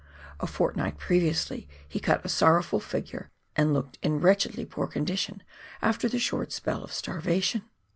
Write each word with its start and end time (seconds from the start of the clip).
A 0.39 0.47
fortnight 0.47 0.97
previously 0.97 1.67
he 1.87 1.99
cut 1.99 2.25
a 2.25 2.27
sorrowful 2.27 2.79
figure, 2.79 3.29
and 3.55 3.71
looked 3.71 3.99
ill 4.01 4.17
wretchedly 4.17 4.65
poor 4.65 4.87
condition 4.87 5.43
after 5.79 6.09
the 6.09 6.17
short 6.17 6.51
spell 6.51 6.83
of 6.83 6.91
starvation. 6.91 7.65